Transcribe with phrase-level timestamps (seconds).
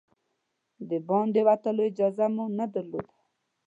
[0.89, 3.15] د باندې وتلو اجازه مو نه درلوده.